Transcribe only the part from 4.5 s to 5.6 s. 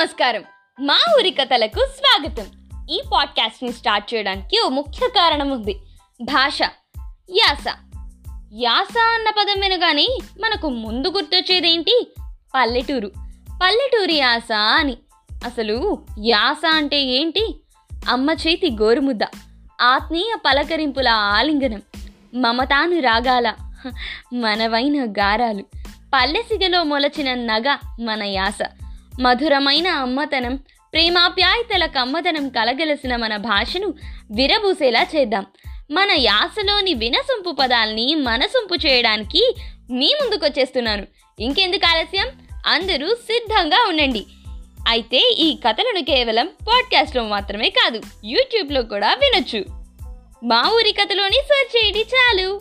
ఓ ముఖ్య కారణం